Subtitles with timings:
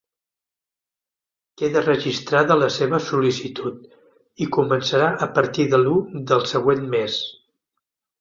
[1.61, 3.83] Queda registrada la seva sol·licitud
[4.47, 5.95] i començarà a partir de l'u
[6.33, 7.19] del següent mes.